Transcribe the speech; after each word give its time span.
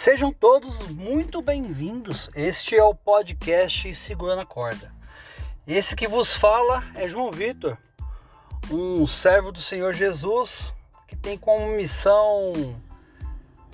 Sejam 0.00 0.32
todos 0.32 0.78
muito 0.90 1.42
bem-vindos. 1.42 2.30
Este 2.32 2.76
é 2.76 2.84
o 2.84 2.94
podcast 2.94 3.92
Segurando 3.96 4.42
a 4.42 4.46
Corda. 4.46 4.94
Esse 5.66 5.96
que 5.96 6.06
vos 6.06 6.36
fala 6.36 6.84
é 6.94 7.08
João 7.08 7.32
Vitor, 7.32 7.76
um 8.70 9.08
servo 9.08 9.50
do 9.50 9.60
Senhor 9.60 9.92
Jesus 9.92 10.72
que 11.08 11.16
tem 11.16 11.36
como 11.36 11.72
missão 11.72 12.52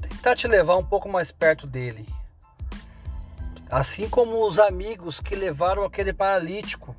tentar 0.01 0.35
te 0.35 0.49
levar 0.49 0.79
um 0.79 0.83
pouco 0.83 1.11
mais 1.11 1.31
perto 1.31 1.67
dele. 1.67 2.09
Assim 3.71 4.09
como 4.09 4.47
os 4.47 4.59
amigos 4.59 5.21
que 5.21 5.37
levaram 5.37 5.85
aquele 5.85 6.15
paralítico 6.15 6.97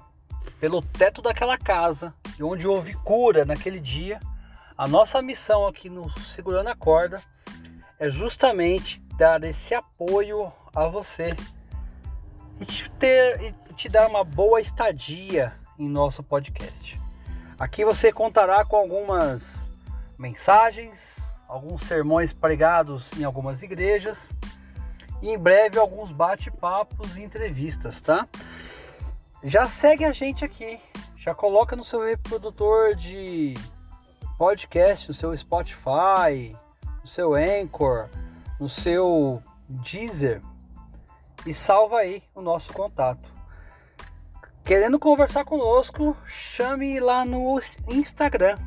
pelo 0.59 0.83
teto 0.83 1.23
daquela 1.23 1.57
casa, 1.57 2.13
onde 2.39 2.67
houve 2.67 2.93
cura 2.93 3.43
naquele 3.43 3.79
dia, 3.79 4.19
a 4.77 4.87
nossa 4.87 5.19
missão 5.19 5.65
aqui 5.65 5.89
no 5.89 6.07
Segurando 6.19 6.67
a 6.67 6.75
Corda 6.75 7.23
é 7.97 8.07
justamente 8.07 9.03
dar 9.17 9.43
esse 9.43 9.73
apoio 9.73 10.51
a 10.75 10.87
você 10.87 11.35
e 12.59 12.65
te, 12.65 12.89
ter, 12.91 13.41
e 13.41 13.73
te 13.73 13.87
dar 13.87 14.07
uma 14.09 14.23
boa 14.23 14.59
estadia 14.59 15.53
em 15.79 15.87
nosso 15.87 16.21
podcast. 16.21 16.99
Aqui 17.57 17.85
você 17.85 18.11
contará 18.11 18.65
com 18.65 18.75
algumas 18.75 19.71
mensagens, 20.17 21.19
alguns 21.47 21.83
sermões 21.83 22.33
pregados 22.33 23.09
em 23.17 23.23
algumas 23.23 23.61
igrejas 23.61 24.29
e 25.21 25.29
em 25.29 25.37
breve 25.37 25.79
alguns 25.79 26.11
bate-papos 26.11 27.17
e 27.17 27.23
entrevistas, 27.23 28.01
tá? 28.01 28.27
Já 29.41 29.67
segue 29.67 30.03
a 30.03 30.11
gente 30.11 30.43
aqui, 30.43 30.79
já 31.15 31.33
coloca 31.33 31.75
no 31.75 31.83
seu 31.83 32.03
reprodutor 32.03 32.95
de 32.95 33.53
podcast, 34.37 35.07
no 35.07 35.13
seu 35.13 35.35
Spotify, 35.37 36.55
no 37.01 37.07
seu 37.07 37.33
Anchor, 37.35 38.09
no 38.59 38.69
seu 38.69 39.41
Deezer 39.67 40.41
e 41.45 41.53
salva 41.53 41.99
aí 41.99 42.23
o 42.33 42.41
nosso 42.41 42.73
contato. 42.73 43.33
Querendo 44.63 44.97
conversar 44.97 45.45
conosco, 45.45 46.17
chame 46.25 46.99
lá 46.99 47.23
no 47.23 47.59
Instagram, 47.87 48.57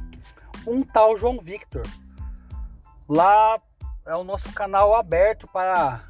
um 0.66 0.82
tal 0.82 1.16
João 1.16 1.40
Victor. 1.40 1.82
Lá 3.08 3.60
é 4.06 4.14
o 4.14 4.22
nosso 4.22 4.52
canal 4.52 4.94
aberto 4.94 5.48
para 5.48 6.04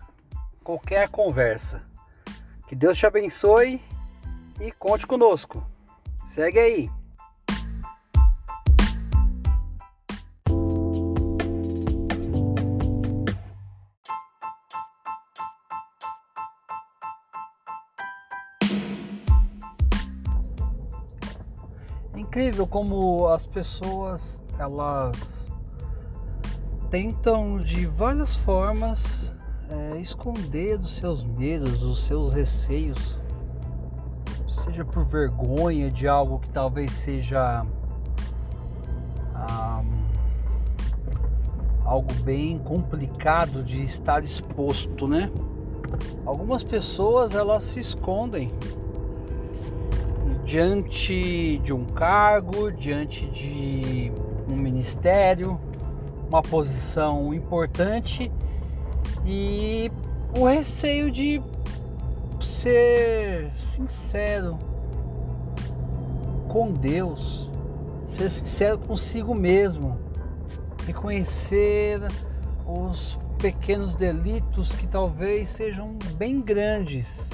qualquer 0.63 1.09
conversa. 1.09 1.83
Que 2.67 2.77
Deus 2.77 2.99
te 2.99 3.07
abençoe 3.07 3.83
e 4.61 4.71
conte 4.73 5.07
conosco. 5.07 5.67
Segue 6.25 6.59
aí. 6.59 6.98
Incrível 22.29 22.67
como 22.67 23.27
as 23.29 23.47
pessoas 23.47 24.43
elas 24.59 25.51
tentam 26.91 27.57
de 27.57 27.87
várias 27.87 28.37
formas 28.37 29.33
é, 29.71 29.99
esconder 29.99 30.77
dos 30.77 30.95
seus 30.97 31.25
medos, 31.25 31.81
dos 31.81 32.05
seus 32.05 32.31
receios, 32.31 33.19
seja 34.47 34.85
por 34.85 35.07
vergonha 35.07 35.91
de 35.91 36.07
algo 36.07 36.39
que 36.39 36.51
talvez 36.51 36.93
seja 36.93 37.65
algo 41.83 42.13
bem 42.23 42.59
complicado 42.59 43.65
de 43.65 43.83
estar 43.83 44.23
exposto, 44.23 45.09
né? 45.09 45.31
Algumas 46.27 46.63
pessoas 46.63 47.35
elas 47.35 47.65
se 47.65 47.81
escondem 47.81 48.53
diante 50.49 51.59
de 51.59 51.75
um 51.75 51.85
cargo, 51.85 52.73
diante 52.73 53.27
de 53.27 54.11
um 54.49 54.57
ministério, 54.57 55.61
uma 56.27 56.41
posição 56.41 57.35
importante 57.35 58.33
e 59.27 59.93
o 60.35 60.47
receio 60.47 61.11
de 61.11 61.43
ser 62.41 63.53
sincero 63.57 64.59
com 66.49 66.73
Deus, 66.73 67.51
ser 68.07 68.31
sincero 68.31 68.79
consigo 68.79 69.35
mesmo, 69.35 69.99
reconhecer 70.87 72.01
os 72.67 73.21
pequenos 73.37 73.95
delitos 73.95 74.73
que 74.73 74.87
talvez 74.87 75.51
sejam 75.51 75.99
bem 76.17 76.41
grandes 76.41 77.29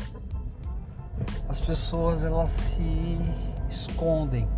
pessoas 1.64 2.22
elas 2.22 2.50
se 2.50 3.19
escondem, 3.69 4.48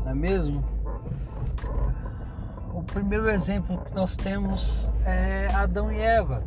não 0.00 0.10
é 0.10 0.14
mesmo? 0.14 0.64
O 2.72 2.82
primeiro 2.82 3.28
exemplo 3.28 3.78
que 3.78 3.94
nós 3.94 4.16
temos 4.16 4.90
é 5.04 5.48
Adão 5.52 5.92
e 5.92 6.00
Eva. 6.00 6.42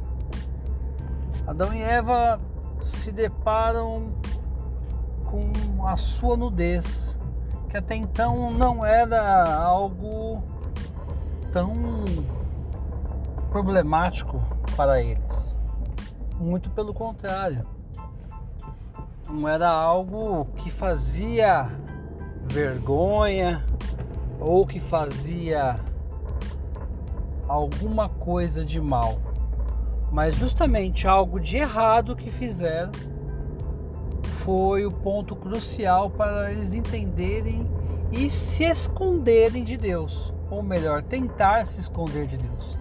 Adão 1.46 1.74
e 1.74 1.82
Eva 1.82 2.40
se 2.82 3.12
deparam 3.12 4.10
com 5.26 5.86
a 5.86 5.96
sua 5.98 6.36
nudez, 6.36 7.18
que 7.70 7.78
até 7.78 7.96
então 7.96 8.52
não 8.52 8.86
era 8.86 9.56
algo 9.56 10.42
tão 11.52 11.74
problemático 13.50 14.42
para 14.76 15.02
eles. 15.02 15.56
Muito 16.40 16.70
pelo 16.72 16.94
contrário 16.94 17.75
não 19.30 19.48
era 19.48 19.70
algo 19.70 20.46
que 20.58 20.70
fazia 20.70 21.70
vergonha 22.48 23.66
ou 24.40 24.66
que 24.66 24.80
fazia 24.80 25.76
alguma 27.48 28.10
coisa 28.10 28.64
de 28.64 28.80
mal, 28.80 29.18
mas 30.12 30.36
justamente 30.36 31.08
algo 31.08 31.40
de 31.40 31.58
errado 31.58 32.16
que 32.16 32.30
fizeram 32.30 32.92
foi 34.44 34.86
o 34.86 34.92
ponto 34.92 35.36
crucial 35.36 36.10
para 36.10 36.52
eles 36.52 36.74
entenderem 36.74 37.68
e 38.12 38.30
se 38.30 38.64
esconderem 38.64 39.64
de 39.64 39.76
Deus, 39.76 40.34
ou 40.50 40.62
melhor, 40.62 41.02
tentar 41.02 41.66
se 41.66 41.80
esconder 41.80 42.28
de 42.28 42.38
Deus. 42.38 42.78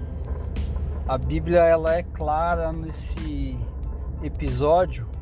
A 1.08 1.16
Bíblia 1.16 1.60
ela 1.60 1.94
é 1.94 2.02
clara 2.02 2.72
nesse 2.72 3.58
episódio 4.22 5.13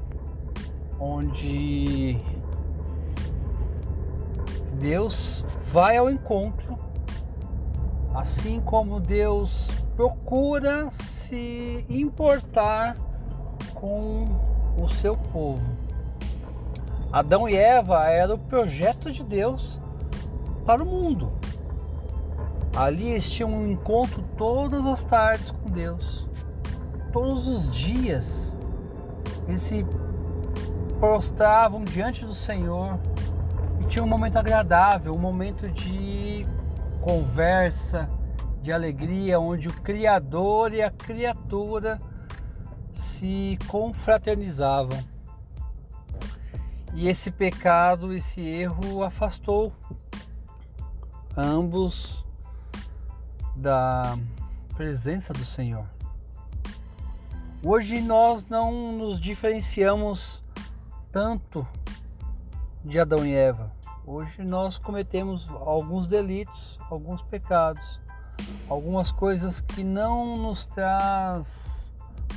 onde 1.03 2.17
Deus 4.81 5.45
vai 5.65 5.97
ao 5.97 6.09
encontro, 6.09 6.77
assim 8.15 8.61
como 8.61 9.01
Deus 9.01 9.69
procura 9.97 10.89
se 10.93 11.85
importar 11.89 12.97
com 13.75 14.27
o 14.81 14.89
seu 14.89 15.17
povo. 15.17 15.67
Adão 17.11 17.49
e 17.49 17.57
Eva 17.57 18.09
era 18.09 18.33
o 18.33 18.39
projeto 18.39 19.11
de 19.11 19.25
Deus 19.25 19.81
para 20.65 20.83
o 20.83 20.87
mundo. 20.87 21.33
Ali 22.77 23.09
eles 23.09 23.29
tinham 23.29 23.53
um 23.53 23.73
encontro 23.73 24.23
todas 24.39 24.87
as 24.87 25.05
tardes 25.05 25.51
com 25.51 25.69
Deus, 25.69 26.27
todos 27.13 27.47
os 27.49 27.71
dias. 27.71 28.57
Eles 29.47 29.63
se 29.63 29.85
prostravam 31.03 31.83
diante 31.83 32.25
do 32.25 32.33
Senhor 32.33 32.97
e 33.81 33.87
tinham 33.89 34.07
um 34.07 34.09
momento 34.09 34.37
agradável, 34.37 35.13
um 35.13 35.19
momento 35.19 35.69
de 35.69 36.47
conversa, 37.01 38.09
de 38.63 38.71
alegria, 38.71 39.41
onde 39.41 39.67
o 39.67 39.73
Criador 39.81 40.73
e 40.73 40.81
a 40.81 40.93
criatura 40.93 41.99
se 42.95 43.59
confraternizavam. 43.67 45.03
E 46.95 47.09
esse 47.09 47.33
pecado, 47.33 48.13
esse 48.13 48.41
erro 48.41 49.03
afastou 49.03 49.73
ambos 51.37 52.25
da 53.57 54.17
presença 54.77 55.33
do 55.33 55.45
Senhor. 55.45 55.85
Hoje 57.61 58.01
nós 58.01 58.47
não 58.47 58.93
nos 58.93 59.21
diferenciamos 59.21 60.42
tanto 61.13 61.67
de 62.83 62.99
Adão 62.99 63.25
e 63.25 63.35
Eva. 63.35 63.71
Hoje 64.05 64.43
nós 64.43 64.79
cometemos 64.79 65.47
alguns 65.49 66.07
delitos, 66.07 66.81
alguns 66.91 67.23
pecados, 67.23 68.01
algumas 68.69 69.13
coisas 69.13 69.61
que 69.61 69.85
não 69.85 70.37
nos 70.39 70.65
traz 70.65 71.93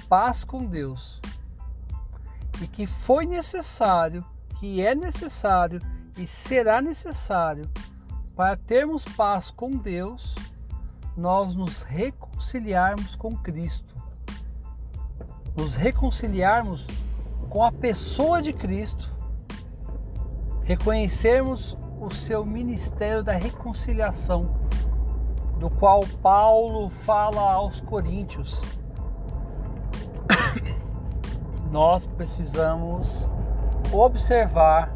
paz 0.09 0.43
com 0.43 0.65
Deus. 0.65 1.21
E 2.61 2.67
que 2.67 2.85
foi 2.85 3.25
necessário, 3.25 4.23
que 4.59 4.85
é 4.85 4.93
necessário 4.93 5.81
e 6.17 6.27
será 6.27 6.81
necessário 6.81 7.69
para 8.35 8.57
termos 8.57 9.05
paz 9.05 9.49
com 9.49 9.71
Deus, 9.71 10.35
nós 11.15 11.55
nos 11.55 11.81
reconciliarmos 11.81 13.15
com 13.15 13.35
Cristo. 13.37 13.95
nos 15.55 15.75
reconciliarmos 15.75 16.85
com 17.55 17.63
a 17.63 17.71
pessoa 17.71 18.41
de 18.41 18.51
Cristo, 18.51 19.15
reconhecermos 20.63 21.77
o 22.01 22.13
seu 22.13 22.45
ministério 22.45 23.23
da 23.23 23.31
reconciliação, 23.31 24.53
do 25.57 25.69
qual 25.69 26.03
Paulo 26.21 26.89
fala 26.89 27.53
aos 27.53 27.79
Coríntios. 27.79 28.59
Nós 31.71 32.05
precisamos 32.05 33.29
observar, 33.89 34.93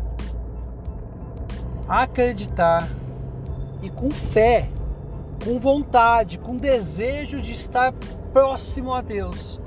acreditar 1.87 2.89
e 3.81 3.89
com 3.89 4.11
fé, 4.11 4.69
com 5.45 5.57
vontade, 5.61 6.37
com 6.37 6.57
desejo 6.57 7.41
de 7.41 7.53
estar 7.53 7.93
próximo 8.33 8.93
a 8.93 8.99
Deus, 8.99 9.61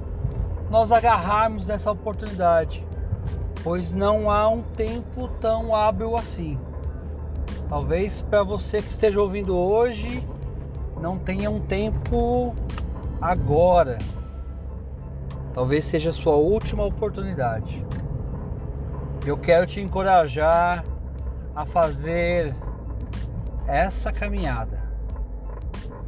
nós 0.73 0.91
agarrarmos 0.91 1.67
nessa 1.67 1.91
oportunidade, 1.91 2.83
pois 3.63 3.93
não 3.93 4.31
há 4.31 4.49
um 4.49 4.63
tempo 4.63 5.29
tão 5.39 5.77
hábil 5.77 6.17
assim. 6.17 6.59
Talvez 7.69 8.23
para 8.23 8.43
você 8.43 8.81
que 8.81 8.89
esteja 8.89 9.21
ouvindo 9.21 9.55
hoje, 9.55 10.27
não 10.99 11.19
tenha 11.19 11.51
um 11.51 11.61
tempo 11.61 12.55
agora. 13.21 13.99
Talvez 15.53 15.85
seja 15.85 16.09
a 16.09 16.13
sua 16.15 16.37
última 16.37 16.87
oportunidade. 16.87 17.85
Eu 19.27 19.37
quero 19.37 19.67
te 19.67 19.79
encorajar 19.79 20.87
a 21.55 21.67
fazer 21.67 22.57
essa 23.67 24.11
caminhada. 24.11 24.81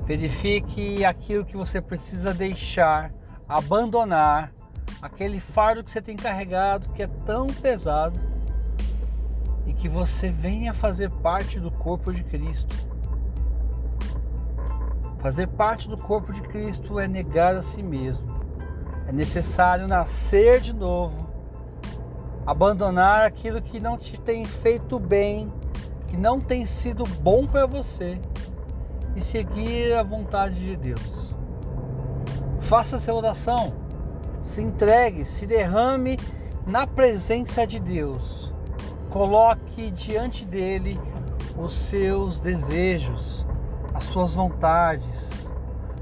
Verifique 0.06 1.04
aquilo 1.04 1.44
que 1.44 1.54
você 1.54 1.82
precisa 1.82 2.32
deixar, 2.32 3.12
abandonar, 3.48 4.52
aquele 5.00 5.40
fardo 5.40 5.84
que 5.84 5.90
você 5.90 6.00
tem 6.00 6.16
carregado 6.16 6.88
que 6.90 7.02
é 7.02 7.06
tão 7.06 7.46
pesado 7.46 8.18
e 9.66 9.72
que 9.72 9.88
você 9.88 10.30
venha 10.30 10.72
fazer 10.72 11.10
parte 11.10 11.58
do 11.60 11.70
corpo 11.70 12.12
de 12.12 12.24
Cristo. 12.24 12.74
Fazer 15.18 15.46
parte 15.48 15.88
do 15.88 15.96
corpo 15.96 16.32
de 16.32 16.42
Cristo 16.42 16.98
é 16.98 17.08
negar 17.08 17.54
a 17.54 17.62
si 17.62 17.82
mesmo. 17.82 18.34
É 19.06 19.12
necessário 19.12 19.86
nascer 19.86 20.60
de 20.60 20.72
novo 20.72 21.34
abandonar 22.46 23.26
aquilo 23.26 23.62
que 23.62 23.80
não 23.80 23.96
te 23.96 24.18
tem 24.20 24.44
feito 24.44 24.98
bem, 24.98 25.52
que 26.08 26.16
não 26.16 26.40
tem 26.40 26.66
sido 26.66 27.04
bom 27.04 27.46
para 27.46 27.66
você 27.66 28.20
e 29.16 29.22
seguir 29.22 29.94
a 29.94 30.02
vontade 30.02 30.54
de 30.54 30.76
Deus. 30.76 31.34
Faça 32.64 32.96
essa 32.96 33.12
oração, 33.12 33.74
se 34.40 34.62
entregue, 34.62 35.26
se 35.26 35.46
derrame 35.46 36.18
na 36.66 36.86
presença 36.86 37.66
de 37.66 37.78
Deus. 37.78 38.50
Coloque 39.10 39.90
diante 39.90 40.46
dele 40.46 40.98
os 41.58 41.74
seus 41.76 42.40
desejos, 42.40 43.44
as 43.92 44.04
suas 44.04 44.32
vontades, 44.32 45.46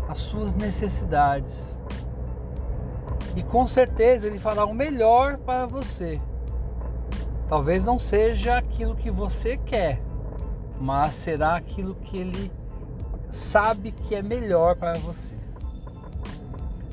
as 0.08 0.18
suas 0.18 0.54
necessidades. 0.54 1.76
E 3.34 3.42
com 3.42 3.66
certeza 3.66 4.28
ele 4.28 4.38
fará 4.38 4.64
o 4.64 4.72
melhor 4.72 5.38
para 5.38 5.66
você. 5.66 6.20
Talvez 7.48 7.84
não 7.84 7.98
seja 7.98 8.58
aquilo 8.58 8.94
que 8.94 9.10
você 9.10 9.56
quer, 9.56 10.00
mas 10.80 11.16
será 11.16 11.56
aquilo 11.56 11.96
que 11.96 12.16
ele 12.16 12.52
sabe 13.30 13.90
que 13.90 14.14
é 14.14 14.22
melhor 14.22 14.76
para 14.76 14.96
você. 15.00 15.42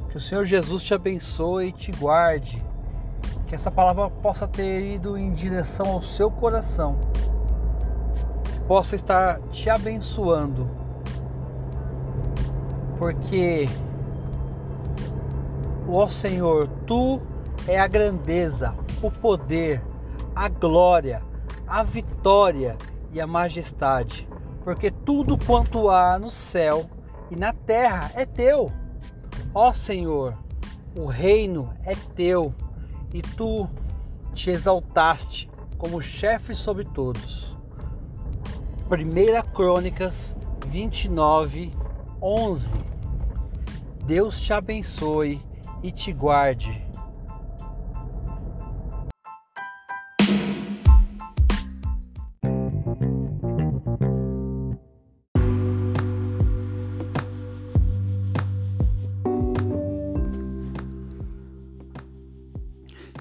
Que 0.09 0.17
o 0.17 0.19
Senhor 0.19 0.45
Jesus 0.45 0.83
te 0.83 0.94
abençoe 0.94 1.67
e 1.67 1.71
te 1.71 1.91
guarde. 1.91 2.61
Que 3.47 3.56
essa 3.56 3.71
palavra 3.71 4.09
possa 4.09 4.47
ter 4.47 4.81
ido 4.95 5.17
em 5.17 5.31
direção 5.31 5.88
ao 5.88 6.01
seu 6.01 6.31
coração. 6.31 6.97
Que 8.44 8.59
possa 8.61 8.95
estar 8.95 9.39
te 9.51 9.69
abençoando. 9.69 10.69
Porque, 12.97 13.69
ó 15.88 16.07
Senhor, 16.07 16.67
tu 16.85 17.21
é 17.67 17.79
a 17.79 17.88
grandeza, 17.88 18.73
o 19.01 19.09
poder, 19.09 19.81
a 20.35 20.50
glória, 20.50 21.21
a 21.67 21.83
vitória 21.83 22.75
e 23.11 23.21
a 23.21 23.27
majestade, 23.27 24.27
porque 24.63 24.91
tudo 24.91 25.38
quanto 25.38 25.89
há 25.89 26.17
no 26.17 26.29
céu 26.29 26.85
e 27.29 27.35
na 27.35 27.53
terra 27.53 28.11
é 28.15 28.25
teu. 28.25 28.71
Ó 29.54 29.74
Senhor, 29.74 30.38
o 30.96 31.06
reino 31.06 31.74
é 31.84 31.96
teu 32.16 32.54
e 33.13 33.22
tu 33.22 33.68
te 34.34 34.51
exaltaste 34.51 35.50
como 35.78 36.01
chefe 36.01 36.54
sobre 36.54 36.86
todos. 36.86 37.57
1 38.90 39.51
Crônicas 39.51 40.36
29, 40.68 41.72
11. 42.22 42.78
Deus 44.06 44.40
te 44.40 44.54
abençoe 44.54 45.42
e 45.81 45.92
te 45.92 46.12
guarde 46.12 46.88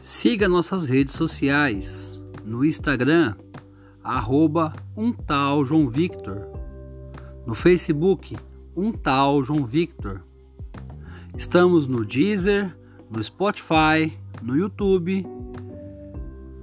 Siga 0.01 0.49
nossas 0.49 0.89
redes 0.89 1.15
sociais 1.15 2.21
no 2.45 2.65
Instagram, 2.65 3.35
arroba 4.03 4.73
um 4.97 5.13
tal 5.13 5.65
João 5.65 5.89
Victor, 5.89 6.47
no 7.45 7.55
Facebook, 7.55 8.37
um 8.77 8.93
tal 8.93 9.43
João 9.43 9.67
Victor. 9.67 10.23
Estamos 11.37 11.89
no 11.89 12.05
Deezer, 12.05 12.77
no 13.11 13.23
Spotify, 13.23 14.17
no 14.41 14.57
YouTube, 14.57 15.27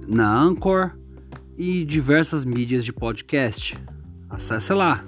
na 0.08 0.34
Anchor 0.34 0.92
e 1.58 1.84
diversas 1.84 2.44
mídias 2.44 2.84
de 2.84 2.92
podcast. 2.92 3.76
Acesse 4.30 4.72
lá. 4.72 5.04